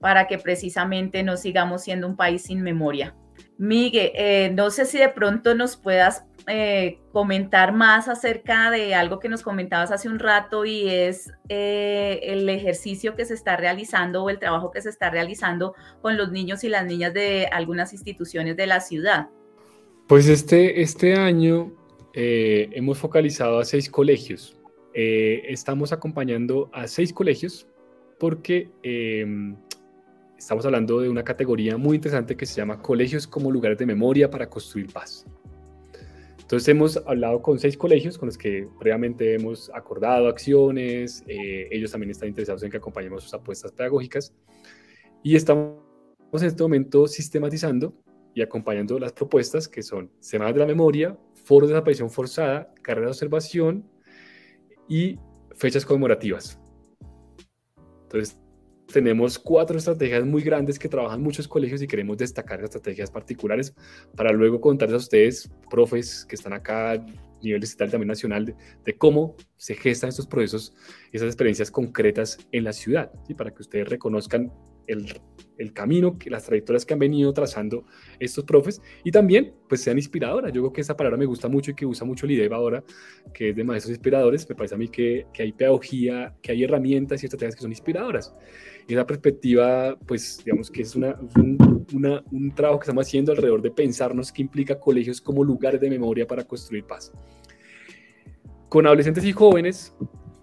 [0.00, 3.14] para que precisamente no sigamos siendo un país sin memoria.
[3.58, 9.20] Miguel, eh, no sé si de pronto nos puedas eh, comentar más acerca de algo
[9.20, 14.24] que nos comentabas hace un rato y es eh, el ejercicio que se está realizando
[14.24, 17.92] o el trabajo que se está realizando con los niños y las niñas de algunas
[17.92, 19.28] instituciones de la ciudad.
[20.08, 21.72] Pues este, este año
[22.14, 24.56] eh, hemos focalizado a seis colegios.
[24.92, 27.68] estamos acompañando a seis colegios
[28.18, 29.56] porque em,
[30.36, 34.28] estamos hablando de una categoría muy interesante que se llama colegios como lugares de memoria
[34.28, 35.26] para construir paz.
[36.50, 41.92] Entonces hemos hablado con seis colegios con los que previamente hemos acordado acciones, eh, ellos
[41.92, 44.34] también están interesados en que acompañemos sus apuestas pedagógicas
[45.22, 45.78] y estamos
[46.32, 47.94] en este momento sistematizando
[48.34, 53.06] y acompañando las propuestas que son Semanas de la Memoria, Foros de Desaparición Forzada, Carrera
[53.06, 53.88] de Observación
[54.88, 55.20] y
[55.54, 56.58] fechas conmemorativas.
[58.02, 58.39] Entonces,
[58.92, 63.74] tenemos cuatro estrategias muy grandes que trabajan muchos colegios y queremos destacar estrategias particulares
[64.16, 67.06] para luego contarles a ustedes, profes que están acá a
[67.42, 70.74] nivel estatal y también nacional, de, cómo se gestan estos procesos,
[71.12, 73.34] esas experiencias concretas en la ciudad, ¿sí?
[73.34, 74.52] para que ustedes reconozcan
[74.92, 75.20] el,
[75.58, 77.84] el, camino, que, las trayectorias que han venido trazando
[78.18, 80.52] estos profes y también pues sean inspiradoras.
[80.52, 82.84] Yo creo que esa palabra me gusta mucho y que usa mucho el IDEVA ahora,
[83.32, 84.48] que es de maestros inspiradores.
[84.48, 87.72] Me parece a mí que, que hay pedagogía, que hay herramientas y estrategias que son
[87.72, 88.34] inspiradoras.
[88.88, 93.32] Y esa perspectiva, pues digamos que es una, un, una, un trabajo que estamos haciendo
[93.32, 97.12] alrededor de pensarnos qué implica colegios como lugares de memoria para construir paz.
[98.68, 99.94] Con adolescentes y jóvenes,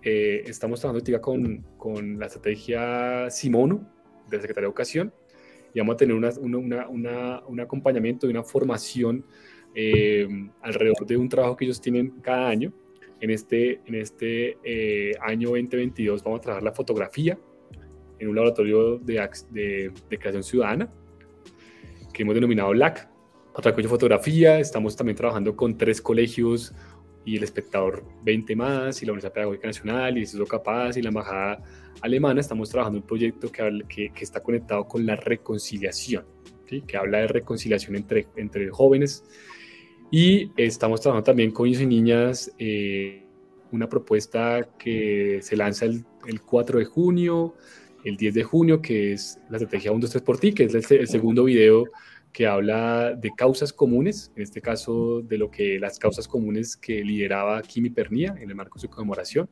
[0.10, 3.96] eh, estamos trabajando con, con la estrategia Simono,
[4.29, 5.13] de la Secretaría de Educación
[5.73, 9.25] y vamos a tener una, una, una, un acompañamiento y una formación
[9.75, 10.27] eh,
[10.61, 12.73] alrededor de un trabajo que ellos tienen cada año.
[13.19, 17.37] En este, en este eh, año 2022 vamos a trabajar la fotografía
[18.19, 20.91] en un laboratorio de, de, de creación ciudadana
[22.13, 23.09] que hemos denominado LAC.
[23.53, 26.73] Otra cosa fotografía, estamos también trabajando con tres colegios
[27.27, 31.01] y el espectador 20 más y la Universidad Pedagógica Nacional y el Instituto Capaz y
[31.01, 31.61] la Embajada
[31.99, 36.25] Alemana estamos trabajando un proyecto que, que, que está conectado con la reconciliación,
[36.65, 39.25] que habla de reconciliación entre, entre jóvenes.
[40.09, 43.25] Y estamos trabajando también con niños y niñas eh,
[43.73, 46.05] una propuesta que se lanza el,
[46.45, 47.55] 4 de junio,
[48.05, 50.91] el 10 de junio, que es la estrategia 1, 2, 3 por ti, que es
[50.91, 51.84] el, segundo video
[52.38, 57.03] que habla de causas comunes, en este caso de lo que las causas comunes que
[57.03, 59.49] lideraba Kimi Pernía en el marco de su conmemoración.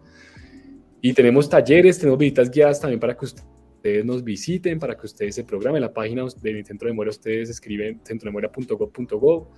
[1.02, 5.34] Y tenemos talleres, tenemos visitas guiadas también para que ustedes nos visiten, para que ustedes
[5.34, 5.78] se programen.
[5.78, 9.52] En la página del Centro de Memoria ustedes escriben centrodememoria.gov.go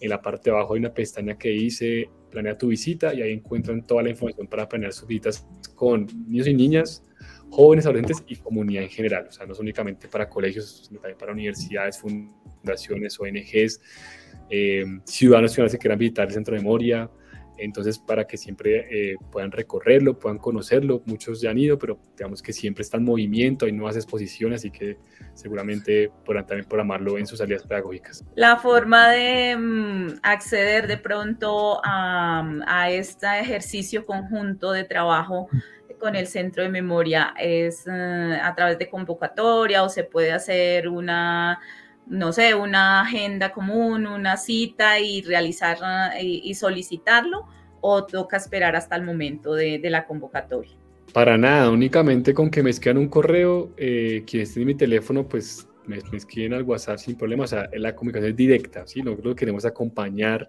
[0.00, 3.30] en la parte de abajo hay una pestaña que dice planea tu visita y ahí
[3.30, 7.04] encuentran toda la información para planear sus visitas con niños y niñas,
[7.52, 9.26] jóvenes, adolescentes y comunidad en general.
[9.28, 13.80] O sea, no es únicamente para colegios, sino también para universidades, fundaciones, ONGs,
[14.48, 17.10] eh, ciudadanos ciudadanos que quieran visitar el centro de memoria,
[17.58, 22.42] entonces, para que siempre eh, puedan recorrerlo, puedan conocerlo, muchos ya han ido, pero digamos
[22.42, 24.96] que siempre está en movimiento, hay nuevas exposiciones, así que
[25.34, 28.24] seguramente podrán también programarlo en sus salidas pedagógicas.
[28.34, 35.48] La forma de mm, acceder de pronto a, este ejercicio conjunto de trabajo
[36.02, 37.90] con el centro de memoria es eh,
[38.42, 41.60] a través de convocatoria o se puede hacer una
[42.08, 45.78] no sé, una agenda común, una cita y realizar
[46.20, 47.46] y, solicitarlo
[47.80, 50.72] o toca esperar hasta el momento de, la convocatoria?
[51.12, 55.28] Para nada, únicamente con que me escriban un correo, eh, quien esté en mi teléfono,
[55.28, 59.00] pues me, escriben al WhatsApp sin problema, o sea, la comunicación es directa, ¿sí?
[59.00, 60.48] Nosotros queremos acompañar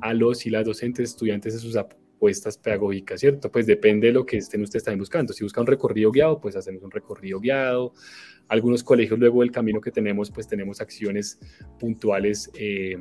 [0.00, 1.76] a los y las docentes, estudiantes en sus
[2.18, 3.50] apuestas pedagógicas, ¿cierto?
[3.50, 5.32] Pues depende de lo que estén ustedes también buscando.
[5.32, 7.94] Si buscan un recorrido guiado, pues hacemos un recorrido guiado
[8.48, 11.38] algunos colegios luego del camino que tenemos, pues tenemos acciones
[11.78, 12.96] puntuales eh,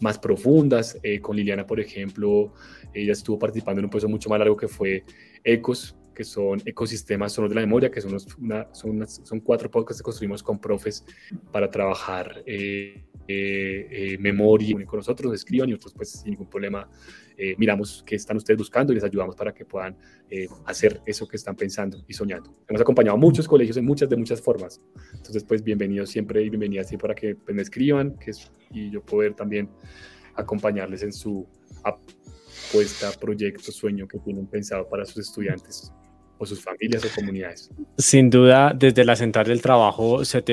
[0.00, 0.98] más profundas.
[1.02, 2.52] Eh, con Liliana, por ejemplo,
[2.94, 5.04] ella estuvo participando en un proceso mucho más largo que fue
[5.44, 10.02] ECOS, que son ecosistemas sonos de la memoria, que son, una, son, son, cuatro podcasts
[10.02, 11.04] que construimos con profes
[11.50, 16.88] para trabajar eh, eh, memoria con nosotros, escriban y nosotros pues sin ningún problema
[17.36, 19.96] eh, miramos qué están ustedes buscando y les ayudamos para que puedan
[20.30, 22.54] eh, hacer eso que están pensando y soñando.
[22.68, 24.80] Hemos acompañado a muchos colegios en muchas, de muchas formas.
[25.14, 28.32] Entonces, pues bienvenidos siempre y bienvenidas siempre para que pues, me escriban que
[28.70, 29.68] y yo poder también
[30.34, 31.46] acompañarles en su
[31.82, 35.92] apuesta, proyecto, sueño que tienen pensado para sus estudiantes
[36.46, 37.70] sus familias o comunidades.
[37.98, 40.50] Sin duda, desde la Central del Trabajo CT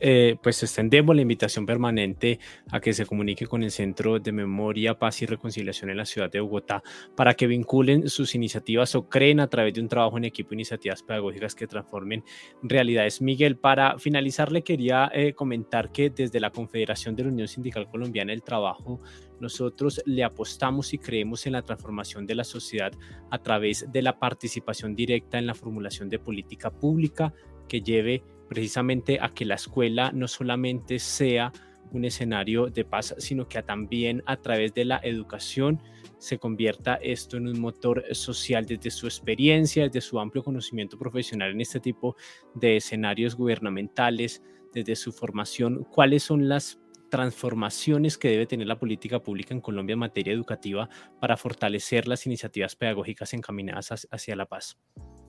[0.00, 2.38] eh, pues extendemos la invitación permanente
[2.70, 6.30] a que se comunique con el Centro de Memoria, Paz y Reconciliación en la ciudad
[6.30, 6.82] de Bogotá
[7.16, 11.02] para que vinculen sus iniciativas o creen a través de un trabajo en equipo iniciativas
[11.02, 12.24] pedagógicas que transformen
[12.62, 13.20] realidades.
[13.20, 17.88] Miguel, para finalizar, le quería eh, comentar que desde la Confederación de la Unión Sindical
[17.88, 19.00] Colombiana del Trabajo,
[19.40, 22.92] nosotros le apostamos y creemos en la transformación de la sociedad
[23.30, 27.32] a través de la participación directa en la formulación de política pública
[27.68, 31.52] que lleve precisamente a que la escuela no solamente sea
[31.92, 35.80] un escenario de paz, sino que también a través de la educación
[36.18, 41.52] se convierta esto en un motor social desde su experiencia, desde su amplio conocimiento profesional
[41.52, 42.16] en este tipo
[42.54, 49.20] de escenarios gubernamentales, desde su formación, cuáles son las transformaciones que debe tener la política
[49.20, 50.88] pública en Colombia en materia educativa
[51.20, 54.78] para fortalecer las iniciativas pedagógicas encaminadas hacia la paz?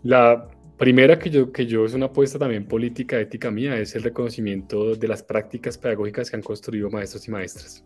[0.03, 4.03] La primera que yo, que yo es una apuesta también política, ética mía, es el
[4.03, 7.85] reconocimiento de las prácticas pedagógicas que han construido maestros y maestras.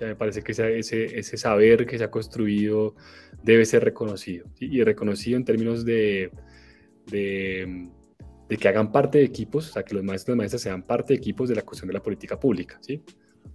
[0.00, 2.94] me parece que ese, ese, saber que se ha construido
[3.42, 6.30] debe ser reconocido y reconocido en términos de,
[7.06, 7.88] de,
[8.48, 11.14] de, que hagan parte de equipos, o sea, que los maestros y maestras sean parte
[11.14, 12.78] de equipos de la cuestión de la política pública.
[12.82, 13.02] ¿sí?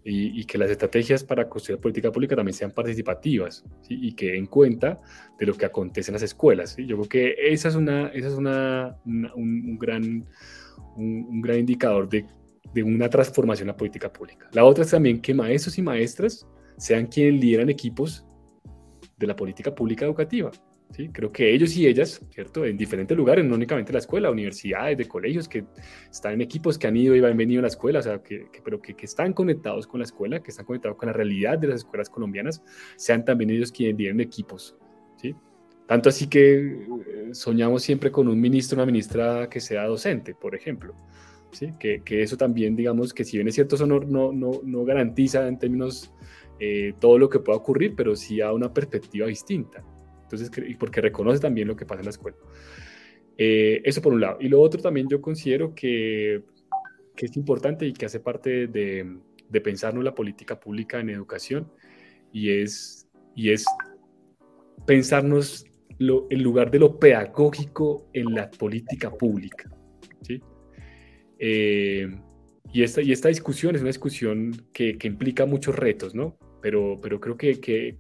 [0.04, 4.98] Y, que las estrategias para construir política pública también sean participativas y que den cuenta
[5.38, 6.76] de lo que acontece en las escuelas.
[6.78, 10.26] Yo creo que esa es, una, esa es una, un, gran,
[10.96, 12.26] un, gran indicador de,
[12.74, 14.50] de una transformación en la política pública.
[14.54, 18.26] La otra es también que maestros y maestras sean quienes lideran equipos
[19.18, 20.52] de la política pública educativa.
[20.92, 21.10] ¿Sí?
[21.10, 22.66] Creo que ellos y ellas, ¿cierto?
[22.66, 25.66] En diferentes lugares, no únicamente la escuela, universidades, de colegios, que
[26.12, 28.48] están en equipos que han ido y han venido a la escuela, o sea, que,
[28.64, 31.68] pero que, que, están conectados con la escuela, que están conectados con la realidad de
[31.68, 32.64] las escuelas colombianas,
[32.96, 34.76] sean también ellos quienes tienen equipos,
[35.18, 35.36] ¿sí?
[35.90, 40.54] Tanto así que eh, soñamos siempre con un ministro, una ministra que sea docente, por
[40.54, 40.94] ejemplo.
[41.52, 41.72] ¿Sí?
[41.80, 44.86] Que, que eso también, digamos, que si bien es cierto, eso no, no, no, no
[44.86, 46.14] garantiza en términos
[46.60, 49.84] eh, todo lo que pueda ocurrir, pero sí da una perspectiva distinta.
[50.32, 52.38] Entonces, porque reconoce también lo que pasa en la escuela.
[53.36, 54.38] Eh, eso por un lado.
[54.40, 56.44] Y lo otro también yo considero que,
[57.16, 59.18] que es importante y que hace parte de,
[59.50, 61.72] de, pensarnos la política pública en educación
[62.32, 63.66] y es, y es
[64.86, 65.66] pensarnos
[65.98, 69.72] lo, en lugar de lo pedagógico en la política pública.
[70.22, 70.42] ¿sí?
[71.40, 72.08] Eh,
[72.72, 76.38] y, esta, y esta discusión es una discusión que, que implica muchos retos, ¿no?
[76.62, 77.96] Pero, pero creo que, que,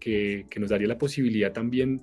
[0.49, 2.01] que, nos daría la posibilidad también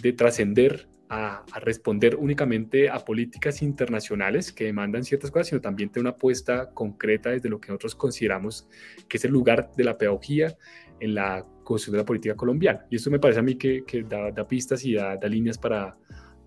[0.00, 6.02] de trascender a, responder únicamente a políticas internacionales que demandan ciertas cosas, sino también tener
[6.02, 8.66] una apuesta concreta desde lo que nosotros consideramos
[9.08, 10.56] que es el lugar de la pedagogía
[11.00, 12.86] en la construcción de la política colombiana.
[12.90, 15.96] Y esto me parece a mí que, da, pistas y da, líneas para,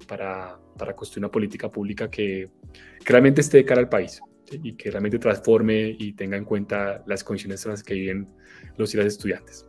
[0.08, 2.50] para, para, construir una política pública que,
[3.04, 4.22] que realmente esté de cara al país
[4.52, 8.28] y que realmente transforme y tenga en cuenta las condiciones en las que viven
[8.78, 9.68] los y las estudiantes.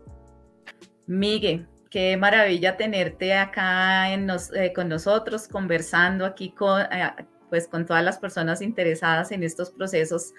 [1.06, 7.10] Miguel, qué maravilla tenerte acá en eh, con nosotros, conversando aquí con, eh,
[7.48, 10.32] pues, con todas las personas interesadas en estos procesos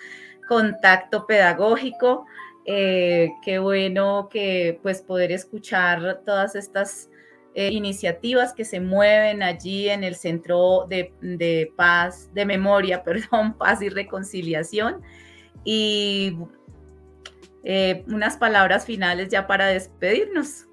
[0.47, 2.25] contacto pedagógico.
[2.65, 7.09] Eh, qué bueno que pues poder escuchar todas estas
[7.55, 13.89] iniciativas que se mueven allí en el Centro de, Paz, de Memoria, perdón, Paz y
[13.89, 15.01] Reconciliación.
[15.65, 16.37] Y
[18.07, 20.68] unas palabras finales ya para despedirnos.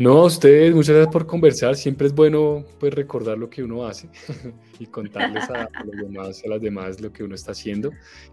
[0.00, 1.76] No, ustedes, muchas gracias por conversar.
[1.76, 4.08] Siempre es bueno pues, recordar lo que uno hace
[4.80, 7.90] y contarles a, los demás, a las demás lo que uno está haciendo.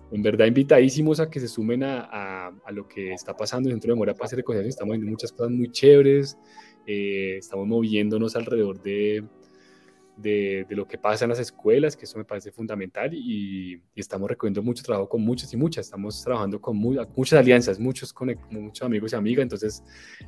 [0.10, 3.96] En verdad, invitadísimos a que se sumen a, a, lo que está pasando dentro de
[3.96, 4.70] Memoria Paz y Reconciliación.
[4.70, 6.38] Estamos viendo muchas cosas muy chéveres.
[6.86, 9.26] Eh, estamos moviéndonos alrededor de,
[10.18, 14.62] de, lo que pasa en las escuelas, que eso me parece fundamental y, estamos recogiendo
[14.62, 19.14] mucho trabajo con muchos y muchas, estamos trabajando con muchas alianzas, muchos, con, muchos amigos
[19.14, 19.84] y amigas, entonces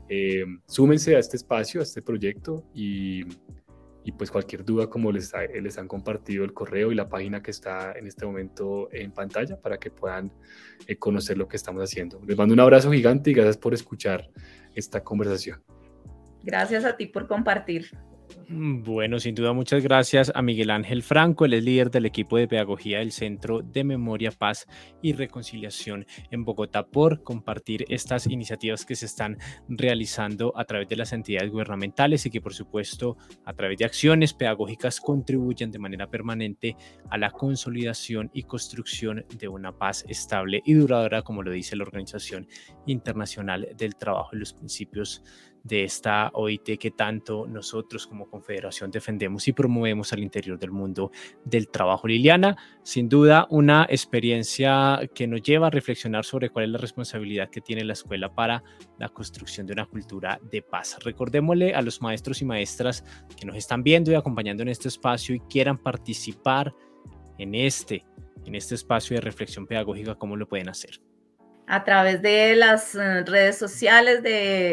[0.07, 3.23] eh, súmense a este espacio, a este proyecto y,
[4.17, 5.31] pues cualquier duda como les,
[5.61, 9.61] les han compartido el correo y la página que está en este momento en pantalla
[9.61, 10.33] para que puedan
[10.87, 12.19] eh, conocer lo que estamos haciendo.
[12.25, 14.27] Les mando un abrazo gigante y gracias por escuchar
[14.73, 15.61] esta conversación.
[16.41, 17.91] Gracias a ti por compartir.
[18.47, 22.37] Mm, bueno, sin duda, muchas gracias a Miguel Ángel Franco, él es líder del equipo
[22.37, 24.67] de pedagogía del Centro de Memoria, Paz
[25.01, 30.95] y Reconciliación en Bogotá por compartir estas iniciativas que se están realizando a través de
[30.95, 36.09] las entidades gubernamentales y que por supuesto a través de acciones pedagógicas contribuyen de manera
[36.09, 36.75] permanente
[37.09, 41.83] a la consolidación y construcción de una paz estable y duradera, como lo dice la
[41.83, 42.47] Organización
[42.85, 45.23] Internacional del Trabajo y los principios
[45.63, 51.11] de esta OIT que tanto nosotros como Confederación defendemos y promovemos al interior del mundo
[51.43, 52.07] del trabajo.
[52.07, 57.49] Liliana, sin duda una experiencia que nos lleva a reflexionar sobre cuál es la responsabilidad
[57.49, 58.63] que tiene la escuela para
[58.97, 60.97] la construcción de una cultura de paz.
[61.03, 63.03] Recordémosle a los maestros y maestras
[63.37, 66.73] que nos están viendo y acompañando en este espacio y quieran participar
[67.37, 68.05] en este,
[68.45, 71.08] en este espacio de reflexión pedagógica, cómo lo pueden hacer
[71.69, 74.31] a través de las eh, redes sociales de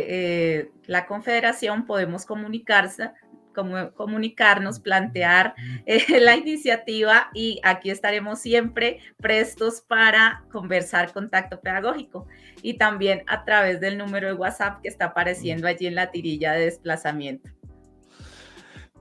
[0.08, 3.10] eh, la Confederación podemos comunicarse,
[3.52, 12.26] comunicarnos, plantear eh, la iniciativa y aquí estaremos siempre prestos para conversar contacto pedagógico.
[12.62, 16.52] Y también a través del número de WhatsApp que está apareciendo allí en la tirilla
[16.52, 17.50] de desplazamiento.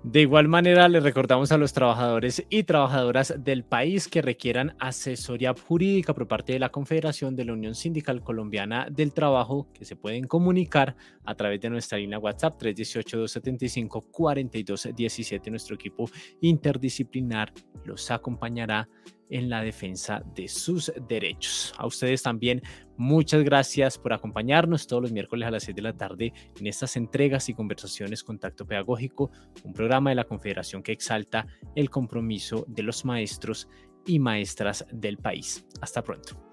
[0.06, 5.56] De igual manera, le recordamos a los trabajadores y trabajadoras del país que requieran asesoría
[5.56, 9.95] jurídica por parte de la Confederación de la Unión Sindical Colombiana del Trabajo que se
[9.95, 15.49] pueden comunicar a través de nuestra línea WhatsApp 318-275-4217.
[15.49, 16.08] Nuestro equipo
[16.39, 17.51] interdisciplinar
[17.84, 18.88] los acompañará
[19.30, 21.73] en la defensa de sus derechos.
[21.78, 22.61] A ustedes también
[22.97, 26.95] muchas gracias por acompañarnos todos los miércoles a las 6 de la tarde en estas
[26.95, 29.32] entregas y conversaciones Contacto Pedagógico,
[29.63, 33.67] un programa de la Confederación que exalta el compromiso de los maestros
[34.05, 35.65] y maestras del país.
[35.82, 36.44] Hasta pronto.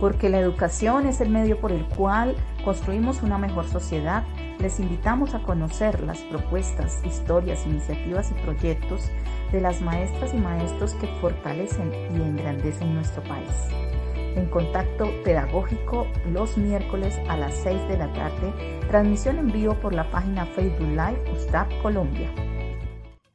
[0.00, 2.34] Porque la educación es el medio por el cual
[2.64, 4.24] construimos una mejor sociedad,
[4.58, 9.10] les invitamos a conocer las propuestas, historias, iniciativas y proyectos
[9.52, 13.68] de las maestras y maestros que fortalecen y engrandecen nuestro país.
[14.36, 18.52] En contacto pedagógico los miércoles a las 6 de la tarde,
[18.88, 22.30] transmisión en vivo por la página Facebook Live Ustap Colombia.